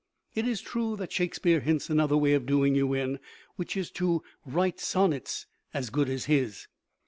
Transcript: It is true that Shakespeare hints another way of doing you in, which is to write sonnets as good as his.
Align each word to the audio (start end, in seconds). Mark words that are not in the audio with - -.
It 0.33 0.47
is 0.47 0.61
true 0.61 0.95
that 0.95 1.11
Shakespeare 1.11 1.59
hints 1.59 1.87
another 1.87 2.17
way 2.17 2.33
of 2.33 2.47
doing 2.47 2.73
you 2.73 2.91
in, 2.95 3.19
which 3.55 3.77
is 3.77 3.91
to 3.91 4.23
write 4.43 4.79
sonnets 4.79 5.45
as 5.75 5.91
good 5.91 6.09
as 6.09 6.25
his. 6.25 6.65